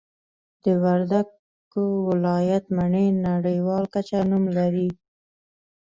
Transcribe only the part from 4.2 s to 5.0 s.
نوم لري